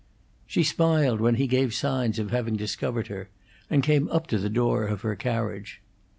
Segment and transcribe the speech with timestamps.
[0.47, 3.29] She smiled when he gave signs of having discovered her,
[3.69, 5.79] and came up to the door of her carriage.